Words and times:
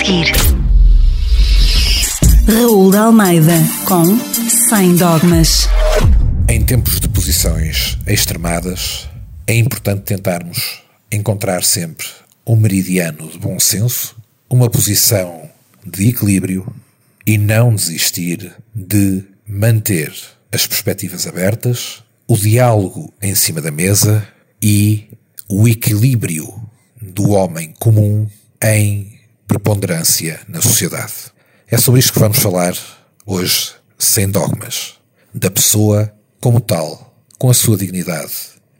seguir. 0.00 0.32
Raul 2.46 2.90
de 2.90 2.96
Almeida 2.96 3.52
com 3.86 4.04
Sem 4.48 4.96
Dogmas. 4.96 5.68
Em 6.48 6.64
tempos 6.64 6.98
de 7.00 7.08
posições 7.08 7.98
extremadas, 8.06 9.08
é 9.46 9.54
importante 9.54 10.02
tentarmos 10.02 10.82
encontrar 11.12 11.62
sempre 11.62 12.06
um 12.46 12.56
meridiano 12.56 13.28
de 13.28 13.38
bom 13.38 13.60
senso, 13.60 14.16
uma 14.48 14.70
posição 14.70 15.48
de 15.86 16.08
equilíbrio 16.08 16.66
e 17.26 17.36
não 17.36 17.74
desistir 17.74 18.52
de 18.74 19.22
manter 19.46 20.12
as 20.50 20.66
perspectivas 20.66 21.26
abertas, 21.26 22.02
o 22.26 22.36
diálogo 22.36 23.12
em 23.20 23.34
cima 23.34 23.60
da 23.60 23.70
mesa 23.70 24.26
e 24.62 25.08
o 25.48 25.68
equilíbrio 25.68 26.52
do 27.00 27.30
homem 27.30 27.74
comum 27.78 28.26
em 28.62 29.19
preponderância 29.50 30.40
na 30.46 30.62
sociedade. 30.62 31.12
É 31.66 31.76
sobre 31.76 31.98
isto 31.98 32.12
que 32.12 32.20
vamos 32.20 32.38
falar 32.38 32.72
hoje, 33.26 33.72
sem 33.98 34.28
dogmas, 34.28 34.94
da 35.34 35.50
pessoa 35.50 36.14
como 36.40 36.60
tal, 36.60 37.20
com 37.36 37.50
a 37.50 37.54
sua 37.54 37.76
dignidade 37.76 38.32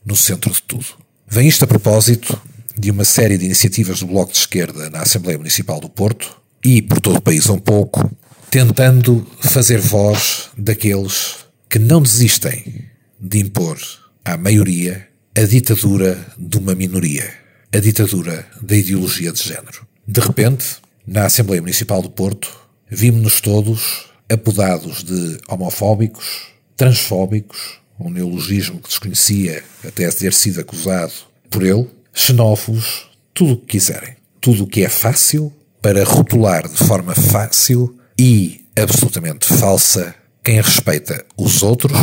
no 0.07 0.15
centro 0.15 0.53
de 0.53 0.63
tudo. 0.63 0.87
Vem 1.27 1.49
isto 1.49 1.65
a 1.65 1.67
propósito 1.67 2.41
de 2.79 2.89
uma 2.89 3.05
série 3.05 3.37
de 3.37 3.47
iniciativas 3.47 3.99
do 3.99 4.07
Bloco 4.07 4.33
de 4.33 4.39
Esquerda 4.39 4.89
na 4.91 5.01
Assembleia 5.01 5.39
Municipal 5.39 5.81
do 5.81 5.89
Porto 5.89 6.41
e 6.65 6.81
por 6.81 7.01
todo 7.01 7.17
o 7.17 7.23
país 7.23 7.49
um 7.49 7.59
pouco, 7.59 8.09
tentando 8.49 9.27
fazer 9.41 9.81
voz 9.81 10.51
daqueles 10.57 11.47
que 11.69 11.81
não 11.81 12.01
desistem 12.01 12.85
de 13.19 13.41
impor 13.41 13.77
à 14.25 14.37
maioria 14.37 15.09
a 15.37 15.43
ditadura 15.43 16.17
de 16.39 16.59
uma 16.59 16.77
minoria, 16.77 17.29
a 17.73 17.79
ditadura 17.81 18.47
da 18.63 18.77
ideologia 18.77 19.33
de 19.33 19.43
género. 19.43 19.90
De 20.11 20.19
repente, 20.19 20.79
na 21.07 21.27
Assembleia 21.27 21.63
Municipal 21.63 22.03
do 22.03 22.11
Porto, 22.11 22.51
vimos-nos 22.91 23.41
todos 23.41 24.07
apodados 24.29 25.05
de 25.05 25.39
homofóbicos, 25.47 26.49
transfóbicos, 26.77 27.79
um 27.97 28.11
neologismo 28.11 28.81
que 28.81 28.89
desconhecia 28.89 29.63
até 29.87 30.11
ter 30.11 30.33
sido 30.33 30.61
acusado 30.61 31.13
por 31.49 31.63
ele, 31.63 31.89
xenófobos, 32.13 33.09
tudo 33.33 33.53
o 33.53 33.57
que 33.59 33.67
quiserem. 33.67 34.17
Tudo 34.41 34.65
o 34.65 34.67
que 34.67 34.83
é 34.83 34.89
fácil 34.89 35.53
para 35.81 36.03
rotular 36.03 36.69
de 36.69 36.79
forma 36.79 37.15
fácil 37.15 37.97
e 38.19 38.65
absolutamente 38.75 39.47
falsa 39.47 40.13
quem 40.43 40.61
respeita 40.61 41.25
os 41.37 41.63
outros, 41.63 41.97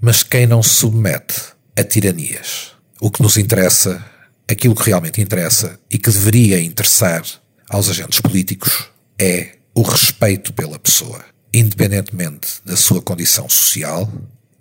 mas 0.00 0.24
quem 0.24 0.44
não 0.44 0.60
se 0.60 0.70
submete 0.70 1.40
a 1.76 1.84
tiranias. 1.84 2.72
O 3.00 3.12
que 3.12 3.22
nos 3.22 3.36
interessa, 3.36 4.04
aquilo 4.50 4.74
que 4.74 4.86
realmente 4.86 5.22
interessa 5.22 5.78
e 5.88 5.98
que 5.98 6.10
deveria 6.10 6.60
interessar 6.60 7.22
aos 7.68 7.88
agentes 7.88 8.20
políticos 8.20 8.88
é 9.18 9.56
o 9.74 9.82
respeito 9.82 10.52
pela 10.52 10.78
pessoa, 10.78 11.24
independentemente 11.52 12.60
da 12.64 12.76
sua 12.76 13.02
condição 13.02 13.48
social, 13.48 14.10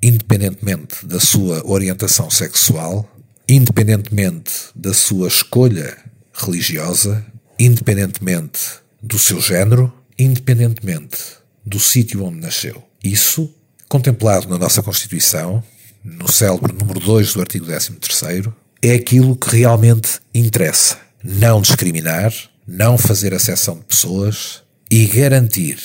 independentemente 0.01 1.05
da 1.05 1.19
sua 1.19 1.65
orientação 1.65 2.29
sexual, 2.29 3.09
independentemente 3.47 4.51
da 4.75 4.93
sua 4.93 5.27
escolha 5.27 5.97
religiosa, 6.33 7.25
independentemente 7.59 8.59
do 9.01 9.19
seu 9.19 9.39
género, 9.39 9.93
independentemente 10.17 11.17
do 11.65 11.79
sítio 11.79 12.23
onde 12.23 12.39
nasceu. 12.39 12.83
Isso, 13.03 13.53
contemplado 13.87 14.47
na 14.47 14.57
nossa 14.57 14.81
Constituição, 14.81 15.63
no 16.03 16.29
célebre 16.31 16.73
número 16.73 16.99
2 16.99 17.33
do 17.33 17.41
artigo 17.41 17.65
13, 17.65 18.51
é 18.81 18.93
aquilo 18.93 19.35
que 19.35 19.55
realmente 19.55 20.19
interessa. 20.33 20.97
Não 21.23 21.61
discriminar, 21.61 22.33
não 22.67 22.97
fazer 22.97 23.33
acessão 23.33 23.75
de 23.75 23.85
pessoas 23.85 24.63
e 24.89 25.05
garantir 25.07 25.79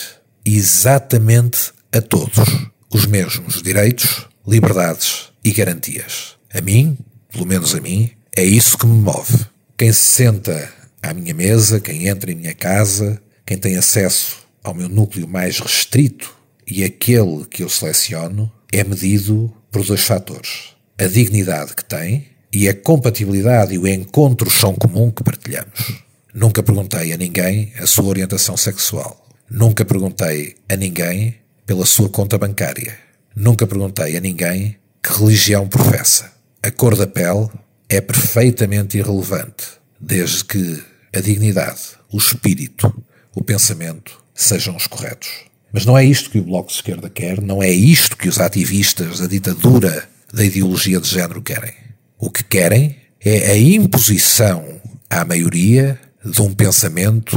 exatamente 0.45 1.73
a 1.93 2.01
todos 2.01 2.47
os 2.91 3.07
mesmos 3.07 3.63
direitos, 3.63 4.27
liberdades 4.47 5.31
e 5.45 5.53
garantias. 5.53 6.37
A 6.53 6.61
mim, 6.61 6.97
pelo 7.31 7.47
menos 7.47 7.75
a 7.75 7.81
mim, 7.81 8.11
é 8.37 8.43
isso 8.43 8.79
que 8.79 8.87
me 8.87 9.01
move. 9.01 9.47
Quem 9.77 9.93
se 9.93 10.01
senta 10.01 10.73
à 11.03 11.13
minha 11.13 11.35
mesa, 11.35 11.81
quem 11.81 12.09
entra 12.09 12.31
em 12.31 12.35
minha 12.35 12.55
casa, 12.55 13.21
quem 13.45 13.59
tem 13.59 13.77
acesso 13.77 14.39
ao 14.63 14.75
meu 14.75 14.89
núcleo 14.89 15.29
mais 15.29 15.59
restrito 15.59 16.35
e 16.67 16.85
aquele 16.85 17.45
que 17.47 17.63
eu 17.63 17.69
seleciono, 17.69 18.51
é 18.73 18.85
medido 18.85 19.53
por 19.71 19.85
dois 19.85 20.03
fatores: 20.03 20.75
a 20.99 21.07
dignidade 21.07 21.75
que 21.75 21.85
tem 21.85 22.27
e 22.53 22.69
a 22.69 22.75
compatibilidade 22.75 23.75
e 23.75 23.79
o 23.79 23.87
encontro 23.87 24.51
chão 24.51 24.75
comum 24.75 25.11
que 25.11 25.23
partilhamos. 25.23 26.08
Nunca 26.35 26.63
perguntei 26.63 27.13
a 27.13 27.17
ninguém 27.17 27.73
a 27.81 27.87
sua 27.87 28.05
orientação 28.05 28.57
sexual. 28.57 29.27
Nunca 29.51 29.85
perguntei 29.85 30.57
a 30.69 30.77
ninguém 30.77 31.37
pela 31.65 31.87
sua 31.87 32.09
conta 32.09 32.37
bancária. 32.37 32.99
Nunca 33.35 33.67
perguntei 33.67 34.17
a 34.17 34.21
ninguém 34.21 34.77
que 35.03 35.13
religião 35.19 35.67
professa. 35.67 36.31
A 36.63 36.71
cor 36.71 36.97
da 36.97 37.07
pele 37.07 37.49
é 37.89 38.01
perfeitamente 38.01 38.99
irrelevante, 38.99 39.65
desde 39.99 40.45
que 40.45 40.83
a 41.15 41.21
dignidade, 41.21 41.81
o 42.13 42.19
espírito, 42.19 42.93
o 43.35 43.43
pensamento 43.43 44.23
sejam 44.35 44.77
os 44.77 44.87
corretos. 44.87 45.31
Mas 45.73 45.87
não 45.87 45.97
é 45.97 46.05
isto 46.05 46.31
que 46.31 46.39
o 46.39 46.45
Bloco 46.45 46.69
de 46.69 46.75
Esquerda 46.75 47.09
quer, 47.09 47.41
não 47.41 47.63
é 47.63 47.71
isto 47.71 48.17
que 48.17 48.29
os 48.29 48.39
ativistas 48.39 49.21
da 49.21 49.27
ditadura 49.27 50.09
da 50.33 50.45
ideologia 50.45 51.01
de 51.01 51.09
género 51.09 51.41
querem. 51.41 51.73
O 52.19 52.31
que 52.31 52.45
querem 52.45 52.97
é 53.21 53.53
a 53.53 53.57
imposição 53.57 54.81
à 55.09 55.25
maioria 55.25 55.99
de 56.31 56.43
um 56.43 56.53
pensamento 56.53 57.37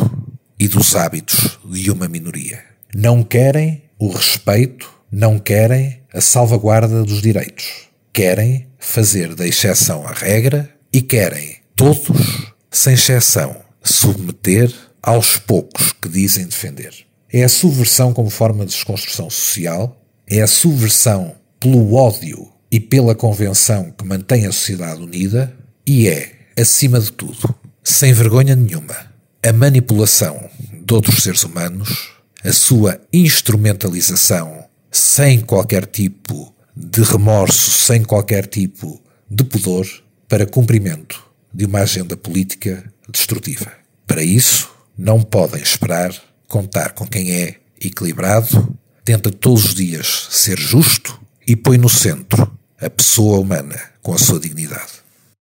e 0.60 0.68
dos 0.68 0.96
hábitos 0.96 1.60
de 1.66 1.90
uma 1.92 2.08
minoria. 2.08 2.64
Não 2.94 3.24
querem 3.24 3.84
o 3.98 4.10
respeito, 4.10 4.92
não 5.12 5.40
querem 5.40 6.02
a 6.14 6.22
salvaguarda 6.22 7.04
dos 7.04 7.22
direitos. 7.22 7.90
Querem 8.14 8.68
fazer 8.78 9.34
da 9.36 9.48
exceção 9.48 10.06
a 10.06 10.12
regra 10.12 10.70
e 10.92 11.02
querem 11.02 11.58
todos, 11.76 12.54
sem 12.70 12.94
exceção, 12.94 13.56
submeter 13.82 14.74
aos 15.02 15.38
poucos 15.38 15.94
que 15.94 16.10
dizem 16.10 16.46
defender. 16.46 16.94
É 17.32 17.44
a 17.44 17.50
subversão 17.50 18.14
como 18.14 18.30
forma 18.30 18.66
de 18.66 18.72
desconstrução 18.72 19.30
social, 19.30 20.00
é 20.28 20.42
a 20.42 20.48
subversão 20.48 21.36
pelo 21.60 21.94
ódio 21.94 22.52
e 22.70 22.80
pela 22.80 23.16
convenção 23.16 23.92
que 23.92 24.06
mantém 24.06 24.46
a 24.46 24.52
sociedade 24.52 25.02
unida 25.02 25.56
e 25.86 26.08
é, 26.08 26.32
acima 26.58 27.00
de 27.00 27.12
tudo, 27.12 27.56
sem 27.84 28.14
vergonha 28.14 28.56
nenhuma, 28.56 28.96
a 29.44 29.52
manipulação 29.52 30.50
de 30.86 30.94
outros 30.94 31.24
seres 31.24 31.44
humanos, 31.44 32.12
a 32.44 32.52
sua 32.52 33.00
instrumentalização 33.12 34.66
sem 34.92 35.40
qualquer 35.40 35.86
tipo 35.86 36.54
de 36.76 37.02
remorso, 37.02 37.72
sem 37.72 38.04
qualquer 38.04 38.46
tipo 38.48 39.02
de 39.30 39.44
pudor, 39.44 39.88
para 40.28 40.46
cumprimento 40.46 41.24
de 41.54 41.66
uma 41.66 41.80
agenda 41.80 42.16
política 42.16 42.84
destrutiva. 43.10 43.72
Para 44.08 44.24
isso, 44.24 44.70
não 44.98 45.22
podem 45.22 45.62
esperar 45.62 46.14
contar 46.48 46.92
com 46.92 47.08
quem 47.08 47.32
é 47.32 47.56
equilibrado, 47.84 48.78
tenta 49.04 49.32
todos 49.32 49.66
os 49.66 49.76
dias 49.76 50.28
ser 50.30 50.60
justo 50.60 51.20
e 51.48 51.56
põe 51.56 51.78
no 51.78 51.90
centro 51.90 52.52
a 52.80 52.90
pessoa 52.90 53.40
humana 53.40 53.80
com 54.02 54.14
a 54.14 54.18
sua 54.18 54.40
dignidade. 54.40 55.02